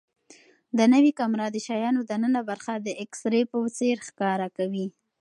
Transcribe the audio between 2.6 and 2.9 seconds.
د